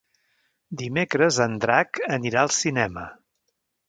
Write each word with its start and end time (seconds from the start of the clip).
Dimecres 0.81 1.37
en 1.45 1.53
Drac 1.65 1.99
anirà 2.17 2.41
al 2.45 2.51
cinema. 2.61 3.05